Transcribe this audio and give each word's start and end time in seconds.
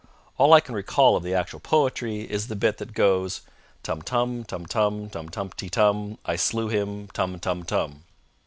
All 0.39 0.51
I 0.53 0.61
can 0.61 0.73
recall 0.73 1.15
of 1.15 1.21
the 1.21 1.35
actual 1.35 1.59
poetry 1.59 2.21
is 2.21 2.47
the 2.47 2.55
bit 2.55 2.79
that 2.79 2.95
goes: 2.95 3.41
_Tum 3.83 4.01
tum, 4.01 4.43
tum 4.45 4.65
tum, 4.65 5.11
tum 5.11 5.29
tumty 5.29 5.69
tum, 5.69 6.17
I 6.25 6.37
slew 6.37 6.69
him, 6.69 7.07
tum 7.13 7.37
tum 7.37 7.63
tum! 7.63 8.01